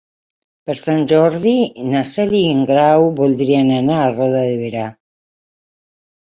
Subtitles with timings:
[0.69, 1.53] Per Sant Jordi
[1.91, 4.91] na Cel i en Grau voldrien anar a Roda de Berà.